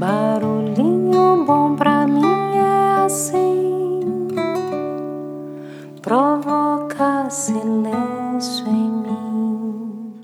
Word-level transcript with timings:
Barulhinho 0.00 1.44
bom 1.44 1.76
pra 1.76 2.06
mim 2.06 2.24
é 2.56 3.04
assim, 3.04 4.00
provoca 6.00 7.28
silêncio 7.28 8.66
em 8.66 8.90
mim. 8.90 10.14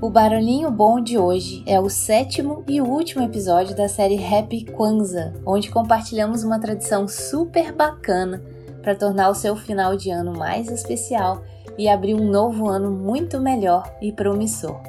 O 0.00 0.08
Barulhinho 0.08 0.70
Bom 0.70 1.00
de 1.00 1.18
hoje 1.18 1.64
é 1.66 1.80
o 1.80 1.90
sétimo 1.90 2.62
e 2.68 2.80
último 2.80 3.24
episódio 3.24 3.74
da 3.74 3.88
série 3.88 4.24
Happy 4.24 4.64
Kwanzaa, 4.64 5.32
onde 5.44 5.72
compartilhamos 5.72 6.44
uma 6.44 6.60
tradição 6.60 7.08
super 7.08 7.72
bacana 7.72 8.56
para 8.82 8.94
tornar 8.94 9.30
o 9.30 9.34
seu 9.34 9.56
final 9.56 9.96
de 9.96 10.10
ano 10.10 10.32
mais 10.32 10.70
especial 10.70 11.42
e 11.76 11.88
abrir 11.88 12.14
um 12.14 12.30
novo 12.30 12.68
ano 12.68 12.90
muito 12.90 13.40
melhor 13.40 13.84
e 14.00 14.12
promissor. 14.12 14.80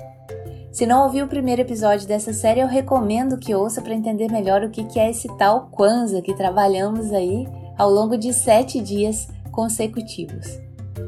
Se 0.71 0.85
não 0.85 1.03
ouviu 1.03 1.25
o 1.25 1.29
primeiro 1.29 1.61
episódio 1.61 2.07
dessa 2.07 2.31
série, 2.31 2.61
eu 2.61 2.67
recomendo 2.67 3.37
que 3.37 3.55
ouça 3.55 3.81
para 3.81 3.93
entender 3.93 4.31
melhor 4.31 4.63
o 4.63 4.69
que 4.69 4.99
é 4.99 5.09
esse 5.09 5.27
tal 5.37 5.67
Kwanzaa 5.71 6.21
que 6.21 6.33
trabalhamos 6.33 7.11
aí 7.11 7.47
ao 7.77 7.89
longo 7.89 8.17
de 8.17 8.31
sete 8.33 8.79
dias 8.79 9.27
consecutivos. 9.51 10.59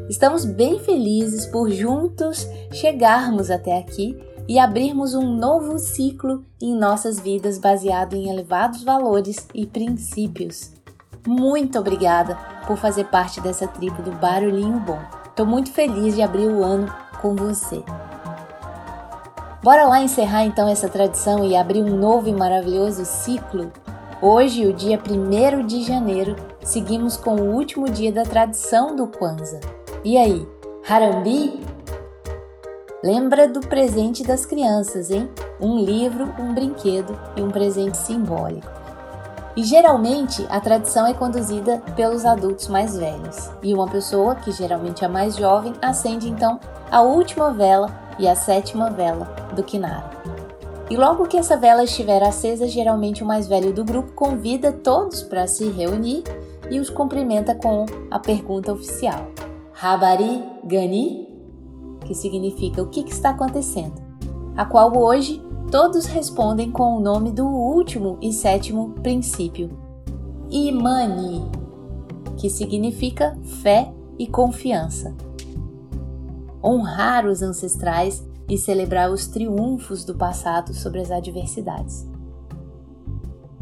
Estamos 0.10 0.46
bem 0.46 0.80
felizes 0.80 1.46
por 1.46 1.70
juntos 1.70 2.48
chegarmos 2.72 3.50
até 3.50 3.78
aqui 3.78 4.18
e 4.48 4.60
abrirmos 4.60 5.14
um 5.14 5.36
novo 5.38 5.78
ciclo 5.78 6.44
em 6.62 6.76
nossas 6.76 7.20
vidas 7.20 7.58
baseado 7.58 8.16
em 8.16 8.30
elevados 8.30 8.84
valores 8.84 9.48
e 9.54 9.66
princípios. 9.66 10.81
Muito 11.28 11.78
obrigada 11.78 12.36
por 12.66 12.78
fazer 12.78 13.06
parte 13.06 13.40
dessa 13.42 13.68
tribo 13.68 14.02
do 14.02 14.12
Barulhinho 14.12 14.80
Bom. 14.80 15.00
Estou 15.28 15.46
muito 15.46 15.72
feliz 15.72 16.16
de 16.16 16.22
abrir 16.22 16.48
o 16.48 16.64
ano 16.64 16.92
com 17.22 17.36
você. 17.36 17.84
Bora 19.64 19.86
lá 19.86 20.02
encerrar 20.02 20.46
então 20.46 20.68
essa 20.68 20.90
tradição 20.90 21.46
e 21.46 21.56
abrir 21.56 21.84
um 21.84 21.96
novo 21.96 22.28
e 22.28 22.34
maravilhoso 22.34 23.06
ciclo? 23.06 23.72
Hoje, 24.20 24.66
o 24.66 24.74
dia 24.74 25.00
1 25.00 25.66
de 25.66 25.84
janeiro, 25.84 26.36
seguimos 26.64 27.18
com 27.18 27.36
o 27.36 27.54
último 27.54 27.88
dia 27.88 28.12
da 28.12 28.24
tradição 28.24 28.96
do 28.96 29.06
Kwanzaa. 29.06 29.60
E 30.04 30.18
aí, 30.18 30.48
Harambi? 30.88 31.60
Lembra 33.04 33.48
do 33.48 33.60
presente 33.62 34.24
das 34.24 34.46
crianças, 34.46 35.12
hein? 35.12 35.30
Um 35.60 35.78
livro, 35.80 36.34
um 36.40 36.54
brinquedo 36.54 37.20
e 37.36 37.42
um 37.42 37.52
presente 37.52 37.98
simbólico. 37.98 38.81
E 39.56 39.64
geralmente 39.64 40.46
a 40.50 40.60
tradição 40.62 41.06
é 41.06 41.14
conduzida 41.14 41.82
pelos 41.96 42.26
adultos 42.26 42.68
mais 42.68 42.98
velhos, 42.98 43.50
e 43.62 43.74
uma 43.74 43.88
pessoa, 43.88 44.36
que 44.36 44.52
geralmente 44.52 45.04
é 45.04 45.08
mais 45.08 45.36
jovem, 45.36 45.74
acende 45.82 46.30
então 46.30 46.60
a 46.90 47.02
última 47.02 47.52
vela 47.52 47.90
e 48.18 48.28
a 48.28 48.36
sétima 48.36 48.90
vela 48.90 49.26
do 49.54 49.64
Kinara. 49.64 50.10
E 50.90 50.96
logo 50.98 51.26
que 51.26 51.38
essa 51.38 51.56
vela 51.56 51.84
estiver 51.84 52.22
acesa, 52.22 52.68
geralmente 52.68 53.24
o 53.24 53.26
mais 53.26 53.48
velho 53.48 53.74
do 53.74 53.84
grupo 53.84 54.12
convida 54.12 54.72
todos 54.72 55.22
para 55.22 55.48
se 55.48 55.70
reunir 55.70 56.24
e 56.70 56.80
os 56.80 56.90
cumprimenta 56.90 57.56
com 57.56 57.86
a 58.10 58.20
pergunta 58.20 58.74
oficial: 58.74 59.28
Habari 59.82 60.44
Gani? 60.66 61.30
Que 62.06 62.14
significa 62.14 62.82
o 62.82 62.88
que, 62.88 63.04
que 63.04 63.12
está 63.12 63.30
acontecendo? 63.30 64.02
A 64.58 64.66
qual 64.66 64.98
hoje 64.98 65.42
todos 65.72 66.06
respondem 66.06 66.70
com 66.70 66.98
o 66.98 67.00
nome 67.00 67.32
do 67.32 67.48
último 67.48 68.18
e 68.22 68.34
sétimo 68.34 68.90
princípio, 69.02 69.70
Imani, 70.50 71.50
que 72.38 72.50
significa 72.50 73.38
fé 73.64 73.90
e 74.20 74.28
confiança. 74.28 75.16
Honrar 76.62 77.26
os 77.26 77.42
ancestrais 77.42 78.22
e 78.50 78.58
celebrar 78.58 79.10
os 79.10 79.28
triunfos 79.28 80.04
do 80.04 80.14
passado 80.14 80.74
sobre 80.74 81.00
as 81.00 81.10
adversidades. 81.10 82.06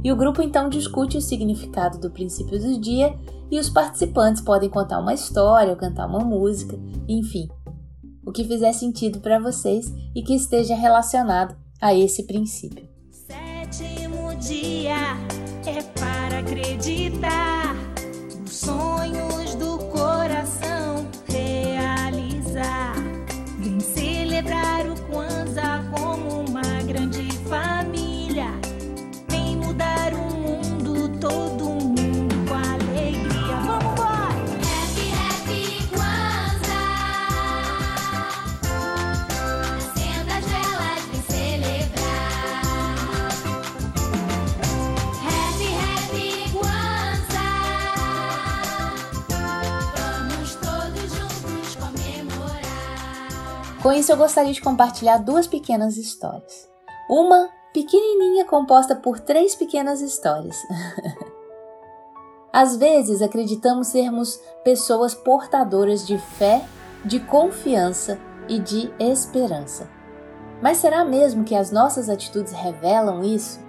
E 0.03 0.11
o 0.11 0.15
grupo 0.15 0.41
então 0.41 0.67
discute 0.67 1.15
o 1.15 1.21
significado 1.21 1.99
do 1.99 2.09
princípio 2.09 2.59
do 2.59 2.79
dia 2.79 3.15
e 3.51 3.59
os 3.59 3.69
participantes 3.69 4.41
podem 4.41 4.69
contar 4.69 4.99
uma 4.99 5.13
história 5.13 5.75
cantar 5.75 6.07
uma 6.07 6.21
música, 6.21 6.75
enfim, 7.07 7.47
o 8.25 8.31
que 8.31 8.43
fizer 8.43 8.73
sentido 8.73 9.19
para 9.19 9.37
vocês 9.37 9.93
e 10.15 10.23
que 10.23 10.33
esteja 10.33 10.73
relacionado 10.73 11.55
a 11.81 11.93
esse 11.93 12.23
princípio. 12.23 12.87
Sétimo 13.11 14.35
dia 14.35 15.17
é 15.65 15.81
para 15.99 16.39
acreditar 16.39 17.75
nos 18.39 18.51
sonhos 18.51 19.55
do 19.55 19.77
coração 19.85 21.07
realizar. 21.27 22.95
Vem 23.59 23.79
celebrar 23.79 24.89
o 24.89 24.99
Kwanzaa 25.03 25.83
como 25.91 26.41
uma 26.49 26.81
grande 26.85 27.31
família. 27.47 28.51
Vem 29.29 29.55
mudar 29.57 30.13
o 30.13 30.33
mundo, 30.35 31.17
todo 31.19 31.68
Com 53.81 53.93
isso, 53.93 54.11
eu 54.11 54.17
gostaria 54.17 54.51
de 54.51 54.61
compartilhar 54.61 55.19
duas 55.19 55.47
pequenas 55.47 55.95
histórias. 55.95 56.67
Uma 57.09 57.49
pequenininha 57.73 58.43
composta 58.43 58.93
por 58.93 59.21
três 59.21 59.55
pequenas 59.55 60.01
histórias. 60.01 60.57
Às 62.51 62.75
vezes 62.75 63.21
acreditamos 63.21 63.87
sermos 63.87 64.37
pessoas 64.65 65.15
portadoras 65.15 66.05
de 66.05 66.17
fé, 66.17 66.65
de 67.05 67.21
confiança 67.21 68.19
e 68.49 68.59
de 68.59 68.91
esperança. 68.99 69.89
Mas 70.61 70.77
será 70.77 71.05
mesmo 71.05 71.45
que 71.45 71.55
as 71.55 71.71
nossas 71.71 72.09
atitudes 72.09 72.51
revelam 72.51 73.23
isso? 73.23 73.61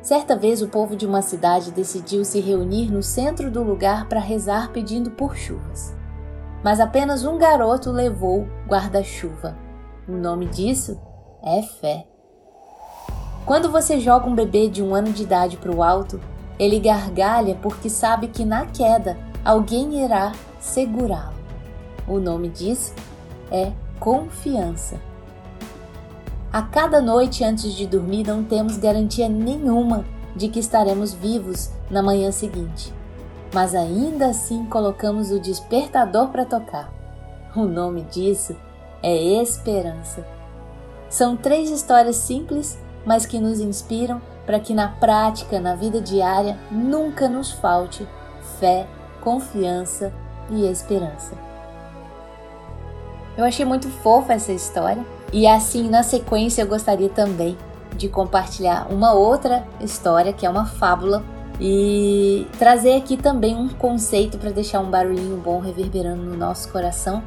Certa 0.00 0.36
vez 0.36 0.62
o 0.62 0.68
povo 0.68 0.94
de 0.94 1.06
uma 1.06 1.22
cidade 1.22 1.72
decidiu 1.72 2.24
se 2.24 2.38
reunir 2.38 2.88
no 2.88 3.02
centro 3.02 3.50
do 3.50 3.64
lugar 3.64 4.08
para 4.08 4.20
rezar 4.20 4.70
pedindo 4.70 5.10
por 5.10 5.34
chuvas. 5.34 6.03
Mas 6.64 6.80
apenas 6.80 7.24
um 7.26 7.36
garoto 7.36 7.90
levou 7.92 8.48
guarda-chuva. 8.66 9.54
O 10.08 10.12
nome 10.12 10.46
disso 10.46 10.98
é 11.42 11.60
fé. 11.60 12.06
Quando 13.44 13.70
você 13.70 14.00
joga 14.00 14.26
um 14.26 14.34
bebê 14.34 14.68
de 14.68 14.82
um 14.82 14.94
ano 14.94 15.12
de 15.12 15.24
idade 15.24 15.58
para 15.58 15.70
o 15.70 15.82
alto, 15.82 16.18
ele 16.58 16.80
gargalha 16.80 17.54
porque 17.60 17.90
sabe 17.90 18.28
que 18.28 18.46
na 18.46 18.64
queda 18.64 19.18
alguém 19.44 20.02
irá 20.02 20.32
segurá-lo. 20.58 21.34
O 22.08 22.18
nome 22.18 22.48
disso 22.48 22.94
é 23.50 23.70
confiança. 24.00 24.98
A 26.50 26.62
cada 26.62 27.02
noite 27.02 27.44
antes 27.44 27.74
de 27.74 27.86
dormir 27.86 28.26
não 28.26 28.42
temos 28.42 28.78
garantia 28.78 29.28
nenhuma 29.28 30.04
de 30.34 30.48
que 30.48 30.60
estaremos 30.60 31.12
vivos 31.12 31.70
na 31.90 32.02
manhã 32.02 32.32
seguinte, 32.32 32.92
mas 33.54 33.72
ainda 33.72 34.26
assim 34.26 34.66
colocamos 34.66 35.30
o 35.30 35.38
despertador 35.38 36.28
para 36.28 36.44
tocar. 36.44 36.92
O 37.54 37.62
nome 37.66 38.02
disso 38.02 38.56
é 39.00 39.16
esperança. 39.40 40.26
São 41.08 41.36
três 41.36 41.70
histórias 41.70 42.16
simples, 42.16 42.76
mas 43.06 43.24
que 43.24 43.38
nos 43.38 43.60
inspiram 43.60 44.20
para 44.44 44.58
que 44.58 44.74
na 44.74 44.88
prática, 44.88 45.60
na 45.60 45.76
vida 45.76 46.00
diária, 46.00 46.58
nunca 46.68 47.28
nos 47.28 47.52
falte 47.52 48.06
fé, 48.58 48.88
confiança 49.20 50.12
e 50.50 50.66
esperança. 50.66 51.34
Eu 53.36 53.44
achei 53.44 53.64
muito 53.64 53.88
fofa 53.88 54.32
essa 54.32 54.50
história 54.50 55.06
e 55.32 55.46
assim, 55.46 55.88
na 55.88 56.02
sequência, 56.02 56.62
eu 56.62 56.66
gostaria 56.66 57.08
também 57.08 57.56
de 57.96 58.08
compartilhar 58.08 58.88
uma 58.90 59.12
outra 59.12 59.64
história 59.80 60.32
que 60.32 60.44
é 60.44 60.50
uma 60.50 60.66
fábula 60.66 61.22
e 61.60 62.46
trazer 62.58 62.96
aqui 62.96 63.16
também 63.16 63.54
um 63.56 63.68
conceito 63.68 64.38
para 64.38 64.50
deixar 64.50 64.80
um 64.80 64.90
barulhinho 64.90 65.36
bom 65.36 65.60
reverberando 65.60 66.22
no 66.22 66.36
nosso 66.36 66.70
coração, 66.70 67.22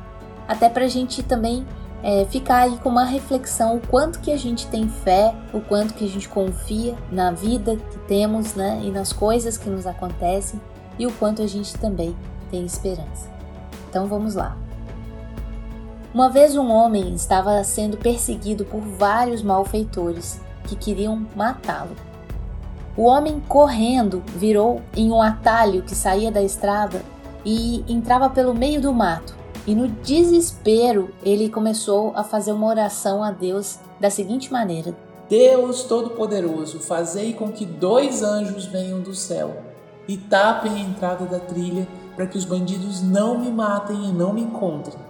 até 0.47 0.69
para 0.69 0.85
a 0.85 0.89
gente 0.89 1.23
também 1.23 1.65
é, 2.03 2.25
ficar 2.25 2.63
aí 2.63 2.77
com 2.77 2.89
uma 2.89 3.05
reflexão 3.05 3.77
o 3.77 3.87
quanto 3.87 4.19
que 4.19 4.31
a 4.31 4.37
gente 4.37 4.67
tem 4.67 4.87
fé, 4.87 5.33
o 5.53 5.59
quanto 5.59 5.93
que 5.93 6.05
a 6.05 6.07
gente 6.07 6.29
confia 6.29 6.95
na 7.11 7.31
vida 7.31 7.75
que 7.75 7.97
temos, 7.99 8.53
né, 8.53 8.81
e 8.83 8.91
nas 8.91 9.11
coisas 9.11 9.57
que 9.57 9.69
nos 9.69 9.87
acontecem 9.87 10.61
e 10.99 11.07
o 11.07 11.11
quanto 11.13 11.41
a 11.41 11.47
gente 11.47 11.77
também 11.77 12.15
tem 12.49 12.65
esperança. 12.65 13.29
Então 13.89 14.07
vamos 14.07 14.35
lá. 14.35 14.57
Uma 16.13 16.29
vez 16.29 16.55
um 16.55 16.71
homem 16.71 17.13
estava 17.13 17.63
sendo 17.63 17.97
perseguido 17.97 18.65
por 18.65 18.81
vários 18.81 19.43
malfeitores 19.43 20.41
que 20.63 20.75
queriam 20.75 21.27
matá-lo. 21.35 21.95
O 22.97 23.03
homem 23.03 23.39
correndo 23.47 24.23
virou 24.35 24.81
em 24.95 25.11
um 25.11 25.21
atalho 25.21 25.83
que 25.83 25.93
saía 25.93 26.31
da 26.31 26.41
estrada 26.41 27.03
e 27.45 27.85
entrava 27.87 28.27
pelo 28.27 28.55
meio 28.55 28.81
do 28.81 28.91
mato. 28.91 29.35
E 29.67 29.75
no 29.75 29.87
desespero, 29.87 31.13
ele 31.23 31.47
começou 31.47 32.11
a 32.15 32.23
fazer 32.23 32.51
uma 32.53 32.65
oração 32.65 33.23
a 33.23 33.29
Deus 33.29 33.77
da 33.99 34.09
seguinte 34.09 34.51
maneira: 34.51 34.95
Deus 35.29 35.83
Todo-Poderoso, 35.83 36.79
fazei 36.79 37.33
com 37.33 37.51
que 37.51 37.65
dois 37.65 38.23
anjos 38.23 38.65
venham 38.65 38.99
do 38.99 39.13
céu 39.13 39.57
e 40.07 40.17
tapem 40.17 40.71
a 40.71 40.79
entrada 40.79 41.25
da 41.25 41.37
trilha 41.37 41.87
para 42.15 42.25
que 42.25 42.37
os 42.37 42.45
bandidos 42.45 43.03
não 43.03 43.37
me 43.37 43.51
matem 43.51 44.05
e 44.05 44.11
não 44.11 44.33
me 44.33 44.41
encontrem. 44.41 45.06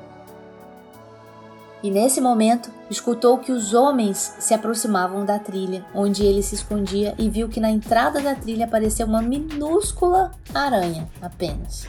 E 1.84 1.92
nesse 1.92 2.20
momento, 2.20 2.72
escutou 2.90 3.38
que 3.38 3.52
os 3.52 3.74
homens 3.74 4.36
se 4.40 4.54
aproximavam 4.54 5.24
da 5.24 5.38
trilha, 5.38 5.86
onde 5.94 6.24
ele 6.24 6.42
se 6.42 6.56
escondia, 6.56 7.14
e 7.20 7.30
viu 7.30 7.48
que 7.48 7.60
na 7.60 7.70
entrada 7.70 8.20
da 8.20 8.34
trilha 8.34 8.66
apareceu 8.66 9.06
uma 9.06 9.22
minúscula 9.22 10.32
aranha 10.54 11.08
apenas. 11.22 11.88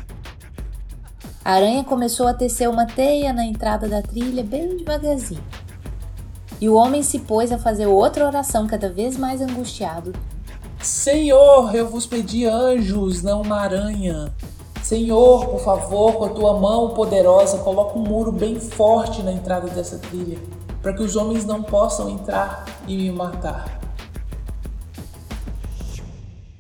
A 1.42 1.52
aranha 1.52 1.82
começou 1.82 2.28
a 2.28 2.34
tecer 2.34 2.68
uma 2.68 2.84
teia 2.84 3.32
na 3.32 3.44
entrada 3.44 3.88
da 3.88 4.02
trilha 4.02 4.42
bem 4.42 4.76
devagarzinho. 4.76 5.42
E 6.60 6.68
o 6.68 6.74
homem 6.74 7.02
se 7.02 7.20
pôs 7.20 7.50
a 7.50 7.58
fazer 7.58 7.86
outra 7.86 8.26
oração 8.26 8.66
cada 8.66 8.90
vez 8.90 9.16
mais 9.16 9.40
angustiado. 9.40 10.12
Senhor, 10.82 11.74
eu 11.74 11.88
vos 11.88 12.06
pedi 12.06 12.44
anjos, 12.44 13.22
não 13.22 13.40
uma 13.40 13.60
aranha. 13.60 14.32
Senhor, 14.88 15.48
por 15.48 15.60
favor, 15.60 16.14
com 16.14 16.24
a 16.24 16.28
tua 16.30 16.58
mão 16.58 16.94
poderosa, 16.94 17.58
coloca 17.58 17.98
um 17.98 18.02
muro 18.02 18.32
bem 18.32 18.58
forte 18.58 19.22
na 19.22 19.30
entrada 19.30 19.68
dessa 19.68 19.98
trilha, 19.98 20.38
para 20.80 20.94
que 20.94 21.02
os 21.02 21.14
homens 21.14 21.44
não 21.44 21.62
possam 21.62 22.08
entrar 22.08 22.64
e 22.88 22.96
me 22.96 23.12
matar. 23.12 23.78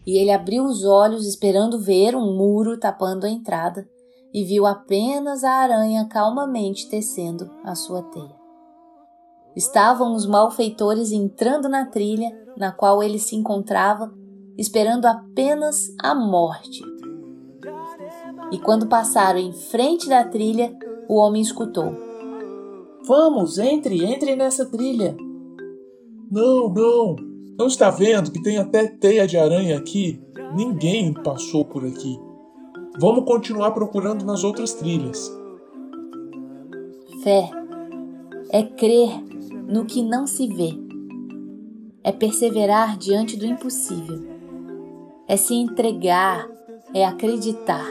E 0.06 0.18
ele 0.18 0.30
abriu 0.30 0.66
os 0.66 0.84
olhos 0.84 1.26
esperando 1.26 1.80
ver 1.80 2.14
um 2.14 2.36
muro 2.36 2.78
tapando 2.78 3.24
a 3.24 3.30
entrada 3.30 3.88
e 4.34 4.44
viu 4.44 4.66
apenas 4.66 5.42
a 5.42 5.50
aranha 5.50 6.06
calmamente 6.06 6.86
tecendo 6.90 7.50
a 7.64 7.74
sua 7.74 8.02
teia. 8.02 8.36
Estavam 9.56 10.14
os 10.14 10.26
malfeitores 10.26 11.12
entrando 11.12 11.66
na 11.66 11.86
trilha 11.86 12.30
na 12.58 12.72
qual 12.72 13.02
ele 13.02 13.18
se 13.18 13.34
encontrava, 13.34 14.12
esperando 14.58 15.06
apenas 15.06 15.86
a 16.02 16.14
morte. 16.14 16.97
E 18.50 18.58
quando 18.58 18.86
passaram 18.86 19.38
em 19.38 19.52
frente 19.52 20.08
da 20.08 20.24
trilha, 20.24 20.76
o 21.08 21.16
homem 21.16 21.42
escutou: 21.42 21.94
Vamos, 23.06 23.58
entre, 23.58 24.04
entre 24.04 24.36
nessa 24.36 24.66
trilha. 24.66 25.16
Não, 26.30 26.68
não. 26.68 27.16
Não 27.58 27.66
está 27.66 27.90
vendo 27.90 28.30
que 28.30 28.42
tem 28.42 28.58
até 28.58 28.86
teia 28.86 29.26
de 29.26 29.36
aranha 29.36 29.76
aqui? 29.76 30.22
Ninguém 30.54 31.12
passou 31.12 31.64
por 31.64 31.84
aqui. 31.84 32.18
Vamos 33.00 33.24
continuar 33.24 33.72
procurando 33.72 34.24
nas 34.24 34.44
outras 34.44 34.74
trilhas. 34.74 35.30
Fé 37.22 37.50
é 38.50 38.62
crer 38.62 39.10
no 39.68 39.84
que 39.84 40.02
não 40.02 40.26
se 40.26 40.46
vê, 40.46 40.72
é 42.02 42.10
perseverar 42.10 42.96
diante 42.96 43.36
do 43.36 43.44
impossível, 43.44 44.24
é 45.26 45.36
se 45.36 45.54
entregar, 45.54 46.48
é 46.94 47.04
acreditar. 47.04 47.86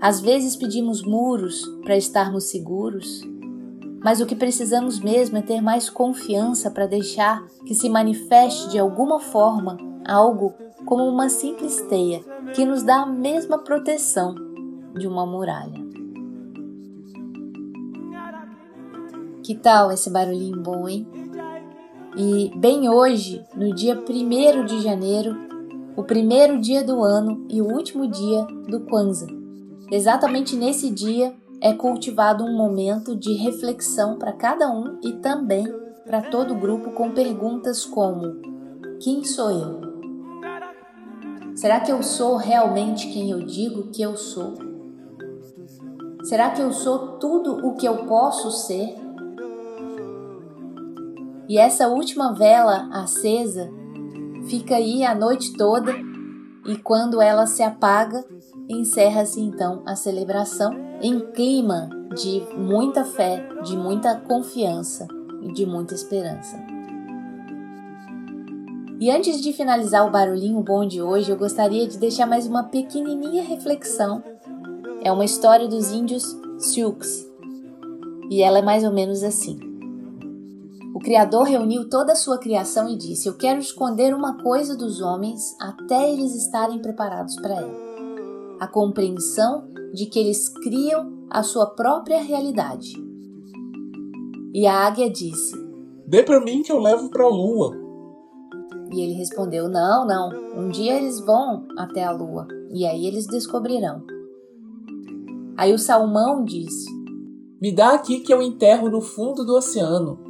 Às 0.00 0.20
vezes 0.20 0.56
pedimos 0.56 1.02
muros 1.02 1.64
para 1.82 1.96
estarmos 1.96 2.44
seguros, 2.44 3.22
mas 4.02 4.20
o 4.20 4.26
que 4.26 4.36
precisamos 4.36 5.00
mesmo 5.00 5.38
é 5.38 5.42
ter 5.42 5.60
mais 5.60 5.88
confiança 5.88 6.70
para 6.70 6.86
deixar 6.86 7.44
que 7.66 7.74
se 7.74 7.88
manifeste 7.88 8.68
de 8.68 8.78
alguma 8.78 9.18
forma 9.18 9.76
algo 10.06 10.54
como 10.84 11.04
uma 11.04 11.28
simples 11.28 11.80
teia 11.88 12.20
que 12.54 12.64
nos 12.64 12.82
dá 12.82 13.02
a 13.02 13.06
mesma 13.06 13.58
proteção 13.58 14.34
de 14.94 15.08
uma 15.08 15.26
muralha. 15.26 15.84
Que 19.42 19.54
tal 19.54 19.90
esse 19.90 20.10
barulhinho 20.10 20.60
bom, 20.62 20.88
hein? 20.88 21.06
E 22.16 22.50
bem 22.56 22.88
hoje, 22.88 23.44
no 23.54 23.74
dia 23.74 23.94
1 23.96 24.64
de 24.64 24.82
janeiro, 24.82 25.36
o 25.96 26.02
primeiro 26.02 26.60
dia 26.60 26.82
do 26.82 27.02
ano 27.02 27.46
e 27.48 27.60
o 27.60 27.66
último 27.66 28.08
dia 28.08 28.44
do 28.68 28.80
Kwanzaa. 28.80 29.45
Exatamente 29.90 30.56
nesse 30.56 30.90
dia 30.90 31.34
é 31.60 31.72
cultivado 31.72 32.44
um 32.44 32.56
momento 32.56 33.14
de 33.14 33.34
reflexão 33.34 34.18
para 34.18 34.32
cada 34.32 34.70
um 34.70 34.98
e 35.02 35.12
também 35.14 35.66
para 36.04 36.22
todo 36.22 36.54
o 36.54 36.58
grupo 36.58 36.90
com 36.92 37.12
perguntas 37.12 37.84
como: 37.84 38.40
Quem 39.00 39.24
sou 39.24 39.50
eu? 39.50 39.86
Será 41.54 41.80
que 41.80 41.90
eu 41.90 42.02
sou 42.02 42.36
realmente 42.36 43.08
quem 43.12 43.30
eu 43.30 43.40
digo 43.40 43.90
que 43.90 44.02
eu 44.02 44.16
sou? 44.16 44.54
Será 46.24 46.50
que 46.50 46.60
eu 46.60 46.72
sou 46.72 47.18
tudo 47.18 47.66
o 47.66 47.74
que 47.74 47.86
eu 47.86 48.06
posso 48.06 48.50
ser? 48.50 48.96
E 51.48 51.58
essa 51.58 51.86
última 51.88 52.32
vela 52.32 52.88
acesa 52.92 53.70
fica 54.48 54.76
aí 54.76 55.04
a 55.04 55.14
noite 55.14 55.56
toda 55.56 55.94
e 56.66 56.76
quando 56.76 57.20
ela 57.20 57.46
se 57.46 57.62
apaga, 57.62 58.24
encerra-se 58.68 59.40
então 59.40 59.82
a 59.86 59.94
celebração 59.94 60.72
em 61.00 61.20
clima 61.32 61.88
de 62.14 62.42
muita 62.56 63.04
fé, 63.04 63.46
de 63.62 63.76
muita 63.76 64.16
confiança 64.16 65.06
e 65.42 65.52
de 65.52 65.64
muita 65.64 65.94
esperança. 65.94 66.56
E 68.98 69.10
antes 69.10 69.42
de 69.42 69.52
finalizar 69.52 70.06
o 70.06 70.10
barulhinho 70.10 70.60
bom 70.62 70.86
de 70.86 71.02
hoje, 71.02 71.30
eu 71.30 71.36
gostaria 71.36 71.86
de 71.86 71.98
deixar 71.98 72.26
mais 72.26 72.46
uma 72.46 72.64
pequenininha 72.64 73.42
reflexão. 73.42 74.22
É 75.02 75.12
uma 75.12 75.24
história 75.24 75.68
dos 75.68 75.92
índios 75.92 76.24
Sioux 76.58 77.26
e 78.30 78.42
ela 78.42 78.58
é 78.58 78.62
mais 78.62 78.84
ou 78.84 78.92
menos 78.92 79.22
assim. 79.22 79.75
O 80.96 80.98
Criador 80.98 81.42
reuniu 81.42 81.90
toda 81.90 82.14
a 82.14 82.16
sua 82.16 82.38
criação 82.38 82.88
e 82.88 82.96
disse: 82.96 83.28
Eu 83.28 83.36
quero 83.36 83.60
esconder 83.60 84.14
uma 84.14 84.42
coisa 84.42 84.74
dos 84.74 85.02
homens 85.02 85.54
até 85.60 86.10
eles 86.10 86.34
estarem 86.34 86.80
preparados 86.80 87.36
para 87.36 87.54
ela. 87.54 87.74
A 88.58 88.66
compreensão 88.66 89.68
de 89.92 90.06
que 90.06 90.18
eles 90.18 90.48
criam 90.48 91.26
a 91.28 91.42
sua 91.42 91.66
própria 91.66 92.22
realidade. 92.22 92.94
E 94.54 94.66
a 94.66 94.86
águia 94.86 95.10
disse: 95.10 95.54
Dê 96.06 96.22
para 96.22 96.40
mim 96.40 96.62
que 96.62 96.72
eu 96.72 96.78
levo 96.78 97.10
para 97.10 97.24
a 97.24 97.28
lua. 97.28 97.76
E 98.90 98.98
ele 98.98 99.12
respondeu: 99.12 99.68
Não, 99.68 100.06
não. 100.06 100.30
Um 100.58 100.70
dia 100.70 100.94
eles 100.94 101.20
vão 101.20 101.68
até 101.76 102.04
a 102.04 102.10
lua 102.10 102.48
e 102.70 102.86
aí 102.86 103.06
eles 103.06 103.26
descobrirão. 103.26 104.02
Aí 105.58 105.74
o 105.74 105.78
salmão 105.78 106.42
disse: 106.42 106.90
Me 107.60 107.70
dá 107.70 107.90
aqui 107.90 108.20
que 108.20 108.32
eu 108.32 108.40
enterro 108.40 108.88
no 108.88 109.02
fundo 109.02 109.44
do 109.44 109.56
oceano. 109.56 110.24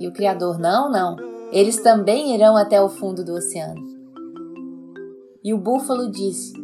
E 0.00 0.08
o 0.08 0.12
Criador: 0.12 0.58
Não, 0.58 0.90
não. 0.90 1.14
Eles 1.52 1.76
também 1.82 2.34
irão 2.34 2.56
até 2.56 2.80
o 2.80 2.88
fundo 2.88 3.22
do 3.22 3.34
oceano. 3.34 3.86
E 5.44 5.52
o 5.52 5.58
búfalo 5.58 6.10
disse: 6.10 6.54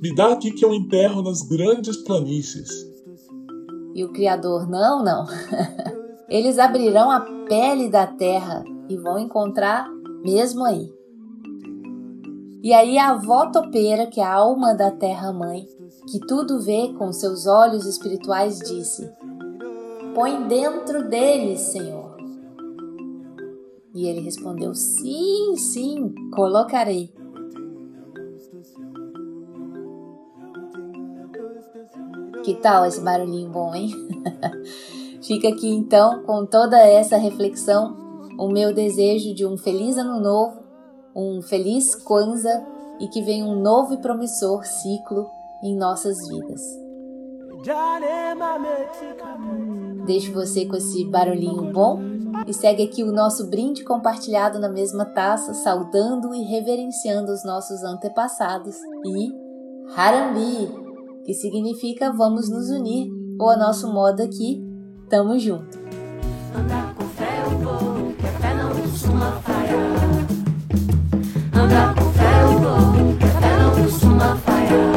Me 0.00 0.14
dá 0.14 0.32
aqui 0.32 0.50
que 0.50 0.64
eu 0.64 0.72
enterro 0.72 1.22
nas 1.22 1.42
grandes 1.42 1.98
planícies. 1.98 2.70
E 3.94 4.02
o 4.02 4.12
Criador: 4.12 4.66
Não, 4.66 5.04
não. 5.04 5.26
Eles 6.26 6.58
abrirão 6.58 7.10
a 7.10 7.20
pele 7.46 7.90
da 7.90 8.06
terra 8.06 8.64
e 8.88 8.96
vão 8.96 9.18
encontrar 9.18 9.88
mesmo 10.24 10.64
aí. 10.64 10.90
E 12.62 12.72
aí 12.72 12.98
a 12.98 13.10
avó 13.10 13.46
topeira, 13.50 14.06
que 14.06 14.20
é 14.20 14.24
a 14.24 14.34
alma 14.34 14.74
da 14.74 14.90
terra-mãe, 14.90 15.68
que 16.10 16.18
tudo 16.20 16.60
vê 16.60 16.94
com 16.98 17.12
seus 17.12 17.46
olhos 17.46 17.84
espirituais, 17.84 18.58
disse: 18.58 19.08
Põe 20.14 20.48
dentro 20.48 21.06
deles, 21.08 21.60
Senhor. 21.60 22.05
E 23.96 24.06
ele 24.06 24.20
respondeu: 24.20 24.74
Sim, 24.74 25.56
sim, 25.56 26.14
colocarei. 26.34 27.10
Que 32.44 32.54
tal 32.56 32.84
esse 32.84 33.00
barulhinho 33.00 33.48
bom, 33.48 33.74
hein? 33.74 33.90
Fica 35.26 35.48
aqui 35.48 35.68
então 35.68 36.22
com 36.24 36.44
toda 36.44 36.78
essa 36.78 37.16
reflexão 37.16 37.96
o 38.38 38.48
meu 38.48 38.74
desejo 38.74 39.34
de 39.34 39.46
um 39.46 39.56
feliz 39.56 39.96
ano 39.96 40.20
novo, 40.20 40.60
um 41.14 41.40
feliz 41.40 41.94
Kwanzaa 41.94 42.66
e 43.00 43.08
que 43.08 43.22
venha 43.22 43.46
um 43.46 43.58
novo 43.58 43.94
e 43.94 43.96
promissor 43.96 44.62
ciclo 44.66 45.26
em 45.64 45.74
nossas 45.74 46.28
vidas. 46.28 46.60
Deixo 50.04 50.34
você 50.34 50.66
com 50.66 50.76
esse 50.76 51.02
barulhinho 51.06 51.72
bom 51.72 52.15
e 52.46 52.52
segue 52.52 52.82
aqui 52.84 53.02
o 53.02 53.12
nosso 53.12 53.48
brinde 53.48 53.84
compartilhado 53.84 54.58
na 54.58 54.68
mesma 54.68 55.04
taça, 55.04 55.54
saudando 55.54 56.34
e 56.34 56.42
reverenciando 56.42 57.32
os 57.32 57.44
nossos 57.44 57.82
antepassados. 57.82 58.76
E 59.04 59.32
Harambi, 59.96 60.68
que 61.24 61.34
significa 61.34 62.12
vamos 62.12 62.48
nos 62.48 62.70
unir, 62.70 63.08
ou 63.40 63.50
a 63.50 63.56
nosso 63.56 63.92
modo 63.92 64.22
aqui, 64.22 64.62
tamo 65.08 65.38
junto. 65.38 65.78
Andar 66.54 66.94
com 66.94 67.04
fé 67.04 67.42
eu 67.44 67.58
vou, 67.58 68.12
que 68.14 68.26
a 68.26 68.32
fé 68.32 68.54
não 68.54 68.70
costuma 68.74 69.32
falhar. 69.32 70.26
Andar 71.54 71.94
com 71.94 72.10
fé 72.12 72.42
eu 72.42 72.58
vou, 72.58 73.16
que 73.18 73.24
a 73.24 73.28
fé 73.28 73.58
não 73.58 73.70
costuma 73.82 74.36
falhar. 74.36 74.96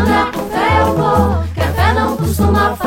Andar 0.00 0.32
com 0.32 0.40
fé 0.48 0.80
eu 0.80 0.96
vou, 0.96 1.54
que 1.54 1.60
a 1.60 1.72
fé 1.72 1.94
não 1.94 2.16
costuma 2.16 2.76
falhar. 2.76 2.81